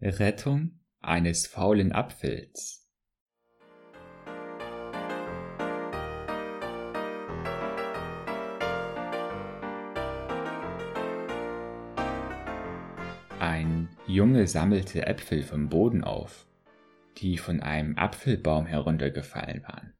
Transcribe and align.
Rettung 0.00 0.78
eines 1.00 1.48
faulen 1.48 1.90
Apfels. 1.90 2.88
Ein 13.40 13.88
Junge 14.06 14.46
sammelte 14.46 15.04
Äpfel 15.04 15.42
vom 15.42 15.68
Boden 15.68 16.04
auf, 16.04 16.46
die 17.16 17.36
von 17.36 17.58
einem 17.58 17.98
Apfelbaum 17.98 18.66
heruntergefallen 18.66 19.64
waren. 19.64 19.94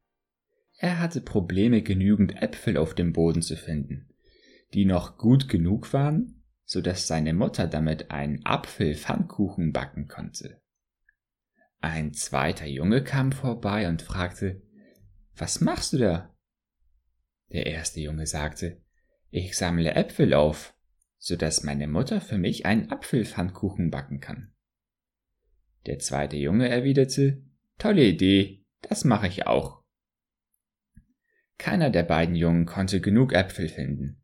Er 0.77 0.99
hatte 0.99 1.19
Probleme, 1.19 1.81
genügend 1.81 2.41
Äpfel 2.41 2.77
auf 2.77 2.95
dem 2.95 3.11
Boden 3.11 3.41
zu 3.41 3.57
finden, 3.57 4.07
die 4.73 4.85
noch 4.85 5.17
gut 5.17 5.49
genug 5.49 5.91
waren, 5.91 6.38
so 6.71 6.81
dass 6.81 7.07
seine 7.07 7.33
Mutter 7.33 7.65
damit 7.65 8.11
einen 8.11 8.45
Apfelpfannkuchen 8.45 9.73
backen 9.73 10.07
konnte. 10.07 10.61
Ein 11.81 12.13
zweiter 12.13 12.67
Junge 12.67 13.03
kam 13.03 13.31
vorbei 13.31 13.87
und 13.87 14.03
fragte, 14.03 14.61
was 15.35 15.61
machst 15.61 15.93
du 15.93 15.97
da? 15.97 16.37
Der 17.51 17.65
erste 17.65 18.01
Junge 18.01 18.27
sagte, 18.27 18.83
ich 19.31 19.57
sammle 19.57 19.95
Äpfel 19.95 20.35
auf, 20.35 20.75
so 21.17 21.35
dass 21.35 21.63
meine 21.63 21.87
Mutter 21.87 22.21
für 22.21 22.37
mich 22.37 22.67
einen 22.67 22.91
Apfelpfannkuchen 22.91 23.89
backen 23.89 24.19
kann. 24.19 24.53
Der 25.87 25.97
zweite 25.97 26.37
Junge 26.37 26.69
erwiderte, 26.69 27.41
tolle 27.79 28.03
Idee, 28.03 28.63
das 28.81 29.05
mache 29.05 29.25
ich 29.25 29.47
auch. 29.47 29.81
Keiner 31.57 31.89
der 31.89 32.03
beiden 32.03 32.35
Jungen 32.35 32.67
konnte 32.67 33.01
genug 33.01 33.33
Äpfel 33.33 33.69
finden, 33.69 34.21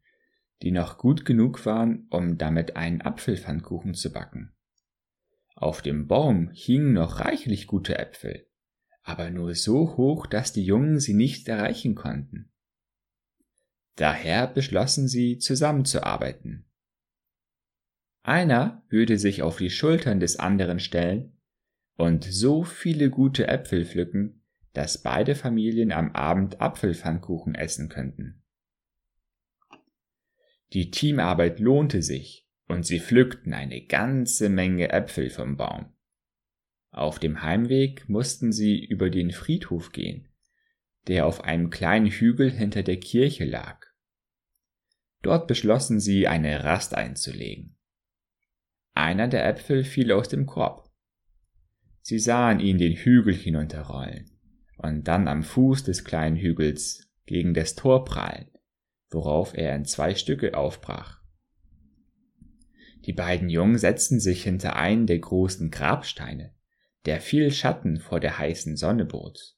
die 0.62 0.72
noch 0.72 0.98
gut 0.98 1.26
genug 1.26 1.66
waren, 1.66 2.08
um 2.09 2.38
damit 2.38 2.76
einen 2.76 3.02
Apfelpfannkuchen 3.02 3.94
zu 3.94 4.12
backen. 4.12 4.54
Auf 5.55 5.81
dem 5.81 6.08
Baum 6.08 6.50
hingen 6.54 6.94
noch 6.94 7.20
reichlich 7.20 7.68
gute 7.68 7.98
Äpfel, 7.98 8.48
aber 9.04 9.30
nur 9.30 9.56
so 9.56 9.95
hoch, 9.98 10.28
dass 10.28 10.53
die 10.53 10.66
Jungen 10.66 11.00
sie 11.00 11.14
nicht 11.14 11.48
erreichen 11.48 11.95
konnten. 11.95 12.52
Daher 13.95 14.48
beschlossen 14.48 15.08
sie, 15.08 15.38
zusammenzuarbeiten. 15.38 16.66
Einer 18.23 18.83
würde 18.89 19.17
sich 19.17 19.44
auf 19.44 19.58
die 19.58 19.70
Schultern 19.70 20.20
des 20.20 20.38
anderen 20.38 20.80
stellen 20.80 21.38
und 21.95 22.26
so 22.26 22.64
viele 22.64 23.09
gute 23.09 23.48
Äpfel 23.48 23.86
pflücken, 23.86 24.42
dass 24.73 25.02
beide 25.02 25.36
Familien 25.36 25.94
am 25.94 26.11
Abend 26.11 26.59
Apfelpfannkuchen 26.59 27.56
essen 27.56 27.88
könnten. 27.88 28.44
Die 30.76 30.92
Teamarbeit 30.92 31.62
lohnte 31.62 32.02
sich 32.02 32.45
und 32.68 32.86
sie 32.86 33.00
pflückten 33.00 33.54
eine 33.54 33.86
ganze 33.86 34.50
Menge 34.50 34.90
Äpfel 34.90 35.30
vom 35.30 35.56
Baum. 35.56 35.94
Auf 36.92 37.17
dem 37.17 37.42
Heimweg 37.42 38.09
mussten 38.09 38.52
sie 38.52 38.84
über 38.84 39.09
den 39.09 39.32
Friedhof 39.32 39.94
gehen, 39.94 40.28
der 41.08 41.28
auf 41.28 41.45
einem 41.45 41.70
kleinen 41.70 42.08
Hügel 42.08 42.52
hinter 42.52 42.84
der 42.84 43.00
Kirche 43.00 43.45
lag. 43.45 43.86
Dort 45.22 45.48
beschlossen 45.48 46.02
sie, 46.02 46.28
eine 46.28 46.66
Rast 46.66 46.94
einzulegen. 46.94 47.78
Einer 48.94 49.30
der 49.30 49.48
Äpfel 49.48 49.86
fiel 49.86 50.12
aus 50.12 50.28
dem 50.28 50.45
Korb. 50.45 50.92
Sie 52.02 52.20
sahen 52.20 52.60
ihn 52.60 52.80
den 52.80 52.98
Hügel 52.98 53.34
hinunterrollen 53.34 54.30
und 54.76 55.08
dann 55.08 55.30
am 55.30 55.42
Fuß 55.44 55.86
des 55.86 56.04
kleinen 56.04 56.36
Hügels 56.36 57.10
gegen 57.26 57.54
das 57.54 57.76
Tor 57.76 58.04
prallen, 58.04 58.50
worauf 59.09 59.56
er 59.56 59.75
in 59.75 59.86
zwei 59.86 60.16
Stücke 60.16 60.56
aufbrach. 60.56 61.22
Die 63.06 63.14
beiden 63.14 63.50
Jungen 63.50 63.78
setzten 63.78 64.20
sich 64.20 64.44
hinter 64.44 64.75
einen 64.75 65.06
der 65.06 65.20
großen 65.20 65.70
Grabsteine, 65.70 66.53
der 67.06 67.22
viel 67.22 67.52
Schatten 67.52 68.00
vor 68.00 68.20
der 68.20 68.39
heißen 68.39 68.78
Sonne 68.78 69.06
bot. 69.06 69.56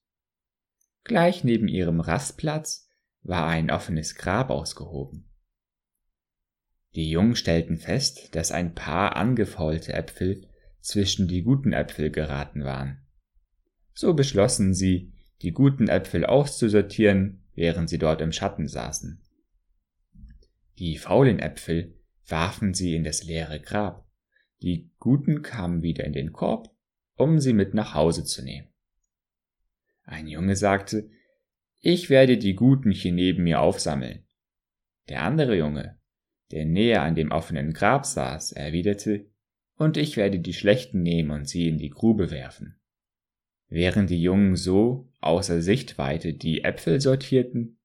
Gleich 1.05 1.45
neben 1.45 1.69
ihrem 1.69 2.01
Rastplatz 2.01 2.89
war 3.23 3.47
ein 3.47 3.71
offenes 3.71 4.15
Grab 4.15 4.49
ausgehoben. 4.49 5.29
Die 6.95 7.09
Jungen 7.09 7.35
stellten 7.35 7.77
fest, 7.77 8.35
dass 8.35 8.51
ein 8.51 8.75
paar 8.75 9.15
angefaulte 9.15 9.93
Äpfel 9.93 10.47
zwischen 10.81 11.27
die 11.27 11.43
guten 11.43 11.71
Äpfel 11.71 12.11
geraten 12.11 12.63
waren. 12.63 13.05
So 13.93 14.13
beschlossen 14.13 14.73
sie, 14.73 15.13
die 15.41 15.51
guten 15.51 15.87
Äpfel 15.87 16.25
auszusortieren, 16.25 17.43
während 17.55 17.89
sie 17.89 17.97
dort 17.97 18.21
im 18.21 18.31
Schatten 18.31 18.67
saßen. 18.67 19.21
Die 20.79 20.97
faulen 20.97 21.39
Äpfel 21.39 21.95
warfen 22.27 22.73
sie 22.73 22.95
in 22.95 23.03
das 23.03 23.23
leere 23.23 23.59
Grab. 23.59 24.07
Die 24.61 24.91
guten 24.99 25.41
kamen 25.41 25.81
wieder 25.81 26.03
in 26.03 26.13
den 26.13 26.33
Korb, 26.33 26.69
um 27.15 27.39
sie 27.39 27.53
mit 27.53 27.73
nach 27.73 27.93
Hause 27.93 28.23
zu 28.23 28.43
nehmen. 28.43 28.67
Ein 30.03 30.27
Junge 30.27 30.55
sagte, 30.55 31.09
ich 31.79 32.09
werde 32.09 32.37
die 32.37 32.55
guten 32.55 32.91
hier 32.91 33.11
neben 33.11 33.43
mir 33.43 33.61
aufsammeln. 33.61 34.25
Der 35.09 35.23
andere 35.23 35.55
Junge 35.57 35.97
der 36.51 36.65
näher 36.65 37.01
an 37.03 37.15
dem 37.15 37.31
offenen 37.31 37.73
Grab 37.73 38.05
saß, 38.05 38.53
erwiderte, 38.53 39.29
und 39.75 39.97
ich 39.97 40.17
werde 40.17 40.39
die 40.39 40.53
Schlechten 40.53 41.01
nehmen 41.03 41.31
und 41.31 41.47
sie 41.47 41.67
in 41.67 41.77
die 41.77 41.89
Grube 41.89 42.31
werfen. 42.31 42.79
Während 43.69 44.09
die 44.09 44.21
Jungen 44.21 44.55
so 44.55 45.11
außer 45.19 45.61
Sichtweite 45.61 46.33
die 46.33 46.63
Äpfel 46.63 47.01
sortierten, 47.01 47.76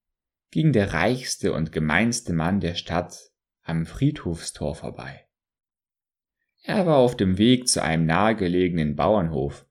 ging 0.53 0.73
der 0.73 0.93
reichste 0.93 1.55
und 1.55 1.73
gemeinste 1.73 2.35
Mann 2.35 2.61
der 2.61 2.75
Stadt 2.75 3.33
am 3.63 3.87
Friedhofstor 3.87 4.75
vorbei. 4.75 5.27
Er 6.63 6.87
war 6.87 6.99
auf 6.99 7.17
dem 7.17 7.39
Weg 7.39 7.69
zu 7.69 7.83
einem 7.83 8.07
nahegelegenen 8.07 8.95
Bauernhof, 8.95 9.67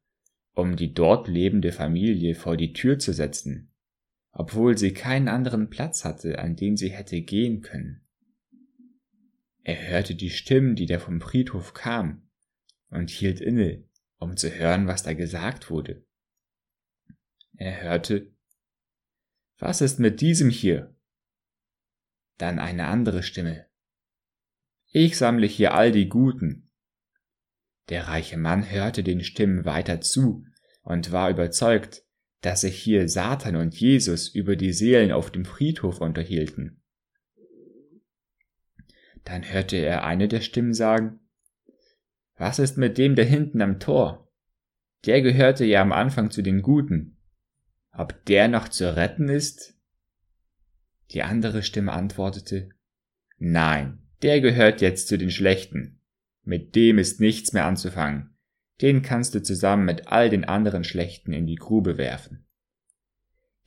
um 0.54 0.76
die 0.76 0.94
dort 0.94 1.28
lebende 1.28 1.72
Familie 1.72 2.36
vor 2.36 2.58
die 2.58 2.74
Tür 2.74 2.98
zu 2.98 3.14
setzen, 3.14 3.72
obwohl 4.32 4.78
sie 4.78 4.92
keinen 4.92 5.28
anderen 5.28 5.70
Platz 5.70 6.04
hatte, 6.04 6.40
an 6.40 6.56
den 6.56 6.76
sie 6.76 6.90
hätte 6.90 7.22
gehen 7.22 7.62
können. 7.62 8.02
Er 9.64 9.88
hörte 9.88 10.16
die 10.16 10.32
Stimmen, 10.32 10.76
die 10.76 10.88
da 10.88 10.98
vom 10.98 11.22
Friedhof 11.22 11.76
kamen, 11.76 12.28
und 12.90 13.12
hielt 13.12 13.40
inne, 13.40 13.84
um 14.18 14.36
zu 14.36 14.50
hören, 14.50 14.88
was 14.88 15.04
da 15.04 15.14
gesagt 15.14 15.70
wurde. 15.70 16.04
Er 17.56 17.84
hörte 17.84 18.34
Was 19.62 19.80
ist 19.80 20.00
mit 20.00 20.22
diesem 20.22 20.50
hier? 20.50 20.96
Dann 22.40 22.58
eine 22.58 22.88
andere 22.88 23.22
Stimme. 23.22 23.68
Ich 24.88 25.20
sammle 25.20 25.46
hier 25.46 25.76
all 25.76 25.92
die 25.92 26.10
Guten. 26.10 26.72
Der 27.90 28.08
reiche 28.08 28.38
Mann 28.38 28.72
hörte 28.72 29.04
den 29.04 29.24
Stimmen 29.24 29.64
weiter 29.64 30.02
zu 30.02 30.46
und 30.82 31.12
war 31.12 31.30
überzeugt, 31.30 32.04
dass 32.42 32.62
sich 32.62 32.76
hier 32.76 33.08
Satan 33.08 33.56
und 33.56 33.80
Jesus 33.80 34.30
über 34.30 34.56
die 34.56 34.74
Seelen 34.74 35.12
auf 35.12 35.30
dem 35.30 35.46
Friedhof 35.46 36.02
unterhielten. 36.02 36.82
Dann 39.26 39.44
hörte 39.44 39.78
er 39.78 40.04
eine 40.04 40.28
der 40.28 40.42
Stimmen 40.42 40.74
sagen, 40.74 41.20
Was 42.36 42.58
ist 42.58 42.80
mit 42.80 42.98
dem 42.98 43.14
da 43.14 43.22
hinten 43.22 43.62
am 43.62 43.80
Tor? 43.80 44.28
Der 45.06 45.22
gehörte 45.22 45.66
ja 45.66 45.84
am 45.84 45.92
Anfang 45.92 46.32
zu 46.32 46.42
den 46.42 46.64
Guten. 46.64 47.21
Ob 47.92 48.26
der 48.26 48.48
noch 48.48 48.70
zu 48.70 48.96
retten 48.96 49.30
ist? 49.30 49.76
Die 51.12 51.24
andere 51.24 51.62
Stimme 51.62 51.92
antwortete, 51.92 52.70
Nein, 53.38 54.00
der 54.22 54.40
gehört 54.40 54.82
jetzt 54.82 55.08
zu 55.08 55.18
den 55.18 55.32
Schlechten. 55.32 56.00
Mit 56.44 56.76
dem 56.76 56.98
ist 56.98 57.20
nichts 57.20 57.54
mehr 57.54 57.66
anzufangen. 57.66 58.36
Den 58.82 59.02
kannst 59.02 59.36
du 59.36 59.44
zusammen 59.44 59.86
mit 59.86 60.08
all 60.08 60.30
den 60.30 60.46
anderen 60.46 60.84
Schlechten 60.84 61.34
in 61.34 61.46
die 61.46 61.56
Grube 61.56 61.98
werfen. 61.98 62.46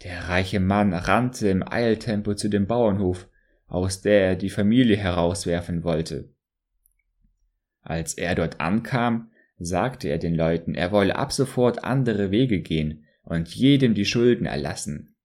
Der 0.03 0.29
reiche 0.29 0.59
Mann 0.59 0.93
rannte 0.93 1.49
im 1.49 1.67
Eiltempo 1.67 2.35
zu 2.35 2.49
dem 2.49 2.67
Bauernhof, 2.67 3.29
aus 3.67 4.01
der 4.01 4.29
er 4.29 4.37
die 4.37 4.51
Familie 4.51 4.97
herauswerfen 4.97 5.85
wollte. 5.85 6.33
Als 7.81 8.15
er 8.15 8.35
dort 8.35 8.61
ankam, 8.61 9.31
sagte 9.59 10.09
er 10.09 10.19
den 10.19 10.35
Leuten, 10.35 10.75
er 10.75 10.91
wolle 10.91 11.17
ab 11.17 11.33
sofort 11.33 11.85
andere 11.85 12.31
Wege 12.31 12.61
gehen 12.61 13.05
und 13.25 13.55
jedem 13.55 13.95
die 13.95 14.05
Schulden 14.05 14.47
erlassen. 14.47 15.17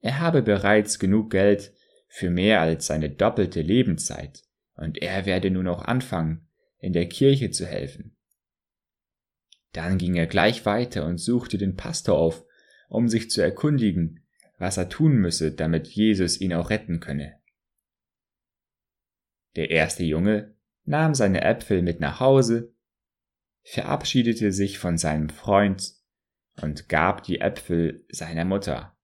Er 0.00 0.20
habe 0.20 0.42
bereits 0.42 0.98
genug 0.98 1.30
Geld 1.30 1.72
für 2.08 2.30
mehr 2.30 2.60
als 2.60 2.86
seine 2.86 3.10
doppelte 3.10 3.62
Lebenszeit, 3.62 4.42
und 4.74 4.98
er 4.98 5.26
werde 5.26 5.50
nur 5.50 5.62
noch 5.62 5.82
anfangen, 5.82 6.48
in 6.78 6.92
der 6.92 7.08
Kirche 7.08 7.50
zu 7.50 7.66
helfen. 7.66 8.16
Dann 9.72 9.98
ging 9.98 10.14
er 10.14 10.26
gleich 10.26 10.64
weiter 10.64 11.06
und 11.06 11.18
suchte 11.18 11.58
den 11.58 11.76
Pastor 11.76 12.16
auf, 12.18 12.44
um 12.88 13.08
sich 13.08 13.30
zu 13.30 13.42
erkundigen, 13.42 14.24
was 14.58 14.76
er 14.76 14.88
tun 14.88 15.16
müsse, 15.16 15.52
damit 15.52 15.88
Jesus 15.88 16.40
ihn 16.40 16.54
auch 16.54 16.70
retten 16.70 17.00
könne. 17.00 17.40
Der 19.56 19.70
erste 19.70 20.04
Junge 20.04 20.54
nahm 20.84 21.14
seine 21.14 21.42
Äpfel 21.42 21.82
mit 21.82 22.00
nach 22.00 22.20
Hause, 22.20 22.74
verabschiedete 23.62 24.52
sich 24.52 24.78
von 24.78 24.96
seinem 24.96 25.28
Freund 25.28 25.95
und 26.62 26.88
gab 26.88 27.22
die 27.22 27.40
Äpfel 27.40 28.04
seiner 28.08 28.44
Mutter, 28.44 28.96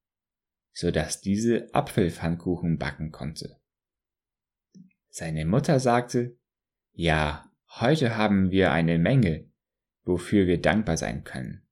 so 0.72 0.90
dass 0.90 1.20
diese 1.20 1.72
Apfelpfannkuchen 1.74 2.78
backen 2.78 3.10
konnte. 3.12 3.58
Seine 5.10 5.44
Mutter 5.44 5.78
sagte, 5.78 6.38
ja, 6.92 7.50
heute 7.80 8.16
haben 8.16 8.50
wir 8.50 8.72
eine 8.72 8.98
Menge, 8.98 9.50
wofür 10.04 10.46
wir 10.46 10.60
dankbar 10.60 10.96
sein 10.96 11.24
können. 11.24 11.62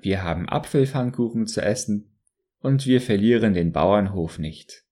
Wir 0.00 0.22
haben 0.22 0.48
Apfelpfannkuchen 0.48 1.46
zu 1.46 1.62
essen 1.62 2.16
und 2.58 2.86
wir 2.86 3.00
verlieren 3.00 3.54
den 3.54 3.72
Bauernhof 3.72 4.38
nicht. 4.38 4.84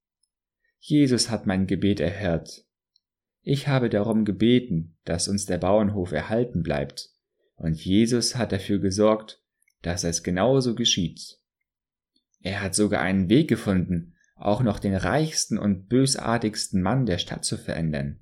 Jesus 0.79 1.31
hat 1.31 1.47
mein 1.47 1.67
Gebet 1.67 1.99
erhört. 1.99 2.65
Ich 3.43 3.69
habe 3.69 3.91
darum 3.91 4.25
gebeten, 4.25 4.97
dass 5.05 5.29
uns 5.29 5.47
der 5.47 5.59
Bauernhof 5.59 6.13
erhalten 6.13 6.63
bleibt, 6.63 7.14
und 7.57 7.85
Jesus 7.85 8.37
hat 8.37 8.53
dafür 8.53 8.79
gesorgt, 8.79 9.41
dass 9.83 10.05
es 10.05 10.23
genauso 10.23 10.75
geschieht. 10.75 11.39
Er 12.41 12.61
hat 12.61 12.75
sogar 12.75 13.01
einen 13.01 13.29
Weg 13.29 13.49
gefunden, 13.49 14.15
auch 14.37 14.63
noch 14.63 14.79
den 14.79 14.95
reichsten 14.95 15.59
und 15.59 15.89
bösartigsten 15.89 16.83
Mann 16.83 17.07
der 17.07 17.19
Stadt 17.19 17.45
zu 17.45 17.57
verändern. 17.57 18.21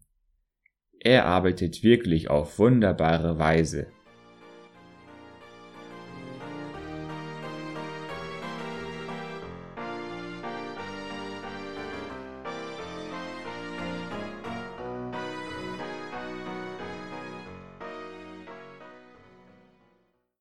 Er 1.01 1.25
arbeitet 1.25 1.83
wirklich 1.83 2.31
auf 2.31 2.59
wunderbare 2.59 3.39
Weise 3.39 3.89